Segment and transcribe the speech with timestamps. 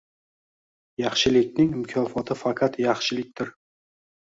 [1.03, 3.55] Yaxshilikning mukofoti faqat yaxshilikdir